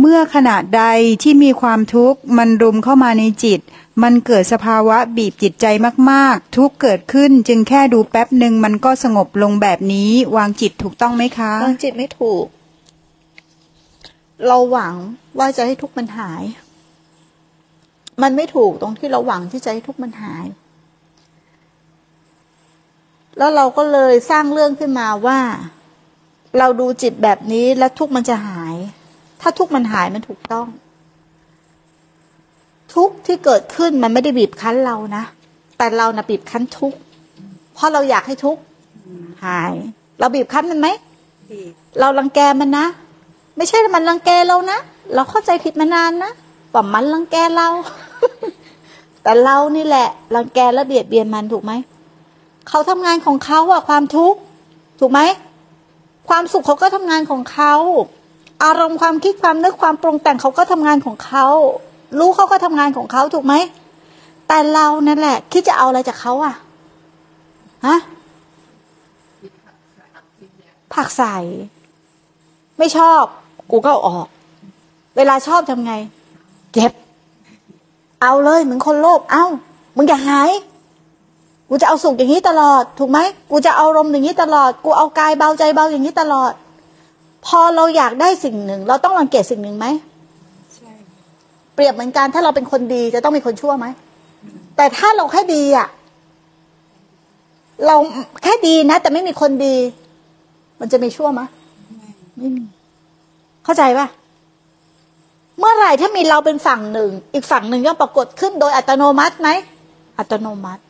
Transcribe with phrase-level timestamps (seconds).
[0.00, 0.84] เมื่อขณะใด
[1.22, 3.60] ที่มีความทุกข์มันรุมเข้ามาในจิต
[4.02, 5.66] มันเกิดสภาวะบีบจิตใจ
[6.10, 12.44] มากๆ ทุกข์เกิดขึ้นจึงแค่ดูแป๊บหนึ่งมันก็สงบลงแบบนี้วางจิตถูกต้องไหมคะ วางจิตไม่ถูก
[14.46, 14.94] เราหวัง
[15.38, 16.42] ว่าจะให้ทุกข์มันหาย
[18.22, 20.46] มันไม่ถูกตรงที่เราหวังที่จะให้ทุกข์มันหาย
[23.38, 25.40] แล้วเราก็เลยสร้างเรื่องขึ้นมาว่า
[26.58, 28.76] เราดูจิตแบบนี้แล้วทุกข์มันจะหาย
[29.40, 30.66] ถ้าทุกข์มันหายมันถูกต้อง
[32.94, 35.24] ทุกข์ที่เกิดขึ้นมันไม่ได้บีบคั้นเรานะ
[35.78, 36.98] แต่เรานะบีบคั้นทุกข์
[37.74, 38.60] เพราะเราอยากให้ทุกข์
[39.44, 39.74] หาย
[40.18, 40.88] เราบีบคั้นมันไหม
[42.00, 42.86] เรารังแกมันนะ
[43.56, 44.78] ไม่ใช่มันรังแกเรานะ
[45.14, 46.32] เราเข้าใจผิดมานานนะ
[46.72, 47.68] ว่ามันรังแกเรา
[49.22, 51.72] แต่เรานี่แหละรังแกและเบียดเบียนมันถูกไหม
[52.68, 54.38] เขาทำงานของเขาอะความทุกข์
[55.00, 55.20] ถูกไหม
[56.28, 57.74] ความสุขเขาก็ทำงานของเขา
[58.64, 61.46] อารมณ์ความคิดความนึกความปรุงแต่งเขาก็ทำงานของเขา
[62.18, 63.54] รู้เขาก็ทำงานของเขาถูกไหม
[64.48, 66.54] แต่เรานั่นแหละ คิดจะเอาอะไรจากเขาอะ
[67.86, 67.96] ฮะ
[70.94, 71.36] ผักใส่
[72.78, 73.22] ไม่ชอบ
[73.70, 74.26] กูก็ออก
[75.16, 75.92] เวลาชอบทำไง
[76.72, 76.92] เก็บ
[78.22, 79.44] เอาเลยเหมือนคนโลภเอา
[79.96, 80.50] มึงอย่าหาย
[81.68, 83.18] กูจะเอาสุขอย่างนี้ตลอด ถูกไหม
[83.50, 86.52] กูจะเอาลมณ์อย่างนี้ตลอด กูเอากายเบาใจเบาอย่างนี้ตลอด
[87.46, 89.86] พอเราอยากได้สิ่งหนึ่ง เราต้องรังเกียจสิ่งหนึ่งไหม
[91.74, 93.86] เปรียบเหมือนกันถ้าเราเป็นคนดีจะต้องมีคนชั่วไหม
[94.76, 95.88] แต่ถ้าเราแค่ดีอะ
[97.86, 97.96] เรา
[98.42, 99.76] แค่ดีนะ แต่ไม่มีคนดี
[100.80, 101.40] มันจะมีชั่วไหม
[102.38, 102.62] ไม่มี
[103.64, 104.06] เข้าใจปะ
[105.58, 109.48] เมื่อไหร่ถ้ามีเราเป็นฝั่งหนึ่ง อีกฝั่งหนึ่งย่อมปรากฏขึ้นโดยอัตโนมัติไหม
[110.18, 110.82] อัตโนมัติ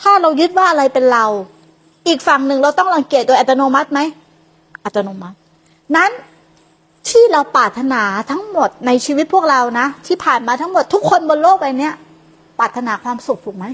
[0.00, 1.24] ถ้าเรายึดว่าอะไรเป็นเรา
[2.08, 4.00] อีกฝั่งหนึ่งเราต้องรังเกียจโดยอัตโนมัติไหม
[4.84, 5.36] อัตโนมัติ
[5.94, 6.10] นั้น
[7.08, 11.90] ที่เราปรารถนาทั้งหมดในชีวิตพวกเรานะ ที่ผ่านมาทั้งหมดทุกคนบนโลกใบนี้
[12.58, 13.64] ปรารถนาความสุขถูกไหม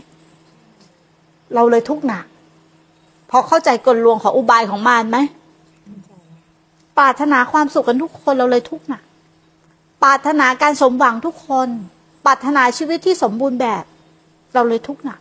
[1.55, 2.25] เราเลยทุกข์หนัก
[3.31, 5.19] พอเข้าใจกลลวงของอุบายของมารไหม
[6.99, 9.03] ปรารถนาความสุขกันทุกคนเราเลยทุกข์หนัก
[10.03, 11.69] ปรารถนาการสมหวังทุกคน
[12.27, 13.85] ปรารถนาชีวิตที่สมบูรณ์แบบ
[14.55, 15.21] เราเลยทุกข์หนัก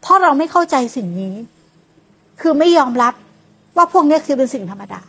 [0.00, 1.34] เพราะเราไม่เข้าใจสิ่งนี้
[2.40, 3.14] คือไม่ยอมรับ
[3.76, 5.00] ว่าพวกนี้คือเป็นสิ่งธรรมดา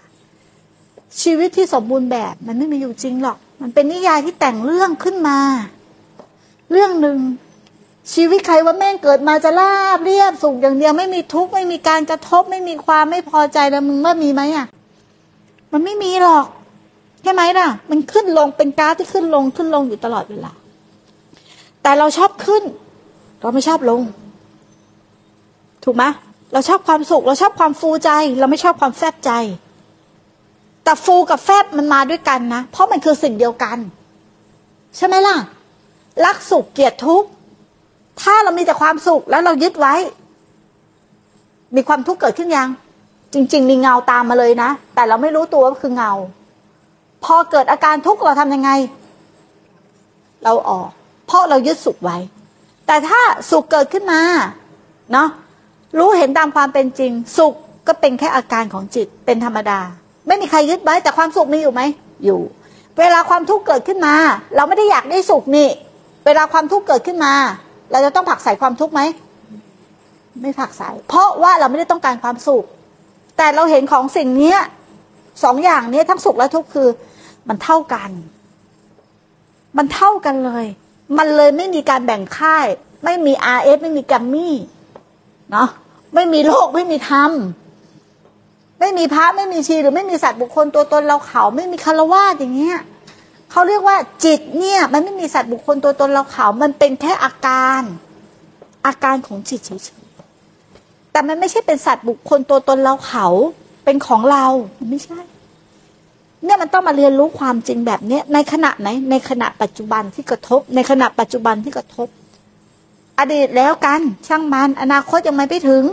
[1.21, 5.37] ชีวิตที่สมบูรณ์แบบ มันไม่มีอยู่จริงหรอก มันเป็นนิยายที่แต่งเรื่องขึ้นมา
[6.71, 7.17] เรื่องหนึ่ง
[8.13, 14.65] ชีวิตใครว่าแม่งเกิดมาจะราบเรียบสุขอย่างเดียวไม่มีทุกข์ไม่มีการกระทบ ไม่มีความไม่พอใจแล้วมึงว่ามีไหมอะ
[15.71, 16.45] มันไม่มีหรอก
[17.23, 20.51] ใช่ไหมล่ะ มันขึ้นลงเป็นกราฟที่ขึ้นลงขึ้นลงอยู่ตลอดเวลา
[21.81, 22.63] แต่เราชอบขึ้น
[23.41, 24.01] เราไม่ชอบลง
[25.83, 26.03] ถูกไหม
[26.53, 29.31] เราชอบความสุข เราชอบความฟูใจ เราไม่ชอบความแฟบใจ
[30.85, 33.77] แต่ฟูกับแฟบมันมาด้วยกันนะ เพราะมันคือสิ่งเดียวกัน
[34.97, 35.37] ใช่ไหมล่ะ
[36.25, 37.27] รักสุขเกลียดทุกข์
[38.21, 39.95] ถ้าเรามีแต่ความสุขแล้วเรายึดไว้
[41.75, 42.69] มีความทุกข์เกิดขึ้นยัง
[43.33, 46.11] จริง ๆ มีเงาตามมาเลยนะ แต่เราไม่รู้ตัวว่าคือเงา
[47.23, 48.69] พอเกิดอาการทุกข์เราทำยังไง
[50.43, 50.89] เราออก
[51.27, 52.17] เพราะเรายึดสุขไว้
[52.87, 54.21] แต่ถ้าสุขเกิดขึ้นมา
[55.11, 55.29] เนาะ
[55.97, 57.53] รู้เห็นตามความเป็นจริง สุข
[57.87, 59.79] ก็เป็นแค่อาการของจิตเป็นธรรมดา
[60.27, 61.81] ไม่มีใครยึดไว้แต่ความสุขมีอยู่ไหม
[62.25, 62.39] อยู่
[62.99, 64.15] เวลาความทุกข์เกิดขึ้นมา
[64.55, 65.69] เราไม่ได้อยากได้สุขนี่
[66.25, 67.33] เวลาความทุกข์เกิดขึ้นมา
[67.91, 69.01] เราจะต้องผักใส่ความทุกข์ไหม
[70.41, 72.63] ไม่ผักใส่เพราะว่าเราไม่ได้ต้องการความสุข
[73.37, 74.59] แต่เราเห็นของสิ่งเนี้ย
[75.43, 76.87] สองอย่างนี้ทั้งสุขและทุกข์คือ
[77.47, 78.11] มันเท่ากัน
[79.77, 80.65] มันเท่ากันเลย
[81.17, 82.65] มันเลยไม่มีการแบ่งค่าย
[83.03, 84.55] ไม่มี RF ไม่มีแกัมมี่
[85.51, 85.69] เนาะ
[86.15, 87.31] ไม่มีโลกไม่มีธรรม
[88.85, 92.79] ไม่มีพระไม่มีชีหรือไม่มีสัตว์บุคคลตัวตนเราเขาไม่มีคารวะอย่างเงี้ย
[93.51, 97.81] เขาเรียกว่าจิตเนี่ย มันไม่มีสัตว์บุคคลตัวตนเราเขามันเป็นแค่อาการ
[98.85, 99.69] อาการของจิตเฉ
[100.03, 103.27] ยๆแต่มันไม่ใช่เป็นสัตว์บุคคลตัวตนเราเขา
[103.85, 104.45] เป็นของเรา
[104.79, 105.19] มันไม่ใช่
[106.43, 112.07] เนี่ยมันต้องมาเรียนรู้ความจริงแบบเนี้ยในขณะไหนในขณะปัจจุบันที่กระทบ ในขณะปัจจุบันที่กระทบ
[113.19, 115.83] อดีตแล้วกันช่างมันอนาคตยังไม่ไปถึง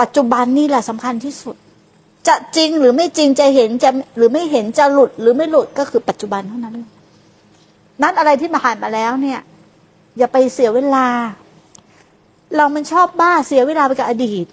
[0.00, 1.56] ปัจจุบันนี่แหละสำคัญที่สุด
[2.28, 6.74] จะจริงหรือไม่จริงจะเห็นจะหรือไม่เห็นจะหลุดหรือไม่หลุดก็คือปัจจุบันเท่านั้น
[8.02, 9.40] นั้นอะไรที่มาผ่านมาแล้วเนี่ย
[10.18, 11.06] อย่าไปเสียเวลา
[12.56, 14.46] เรามันชอบบ้าเสียเวลาไปกับอดีต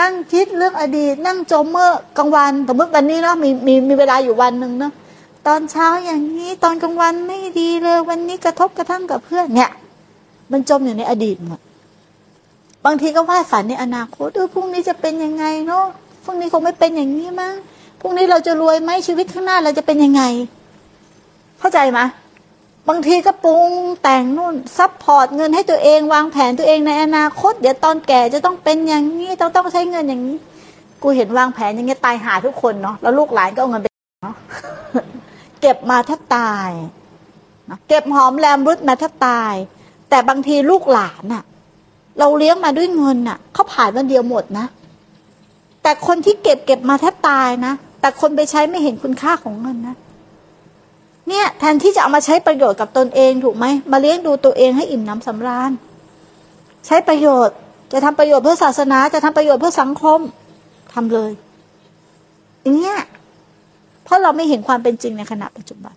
[0.00, 4.92] นั่งคิดเรื่องอดีต นั่งจมเมื่อกลางวันสมมติวันนี้เนาะมีมีมีเวลาอยู่วันหนึ่งเนาะ
[5.46, 9.70] ตอนเช้าอย่างนี้ตอนกลางวันไม่ดีเลยวันนี้กระทบกระทั่งกับเพื่อนเนี่ย
[10.52, 11.60] มันจมอยู่ในอดีตหมด
[12.84, 15.86] บางทีก็วาดฝันในอนาคตเออพรุ่งนี้จะเป็นยังไงเนาะ
[16.28, 17.54] พรุ่งนี้คงไม่เป็นอย่างนี้มั้ง
[18.00, 20.22] พรุ่งนี้เราจะรวยไหมชีวิตข้างหน้าเราจะเป็นยังไง
[21.60, 22.00] เข้าใจไหม
[22.88, 23.70] บางทีก็ปรุง
[24.02, 30.36] แต่งนู่น support เงินให้ตัวเองวางแผนตัวเองในอนาคต เดี๋ยวตอนแก่จะต้องเป็นอย่างนี้ต้องต้องใช้เงินอย่างนี้
[31.02, 33.86] กูเห็นวางแผนอย่างเงี้ยตายห่าทุกคนเนาะแล้วลูกหลานก็เอาเงินไป
[34.22, 34.36] เนาะ
[35.60, 36.70] เก็บมาแทบตาย
[37.88, 39.54] เก็บหอมแรมรุดมาแทบตาย
[40.10, 41.42] แต่บางทีลูกหลานน่ะ
[42.18, 44.66] เราเลี้ยงมาด้วยเงินน่ะเขาผ่านวันเดียวหมดนะ
[45.88, 49.96] แต่คนที่เก็บเก็บมาแทบตายนะ แต่คนไปใช้ไม่เห็นคุณค่าของเงินนะ
[51.28, 55.70] เนี่ย แทนที่จะเอามาใช้ประโยชน์กับตนเองถูกไหม มาเลี้ยงดูตัวเองให้อิ่มน้ำสำราญ
[56.86, 57.56] ใช้ประโยชน์
[57.92, 60.20] จะทำประโยชน์เพื่อศาสนา จะทำประโยชน์เพื่อสังคม
[60.92, 61.32] ทำเลย
[62.62, 62.98] อย่างเงี้ย
[64.04, 65.94] เพราะเราไม่เห็นความเป็นจริงในขณะปัจจุบัน